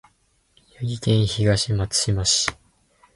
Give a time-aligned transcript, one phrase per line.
[0.79, 2.51] 宮城県東松島市